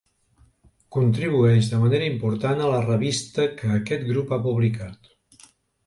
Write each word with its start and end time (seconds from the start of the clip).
Contribueix 0.95 1.69
de 1.75 1.83
manera 1.85 2.09
important 2.13 2.65
a 2.69 2.73
la 2.73 2.81
revista 2.89 3.49
que 3.63 3.73
aquest 3.79 4.11
grup 4.13 4.35
ha 4.39 4.45
publicat. 4.51 5.17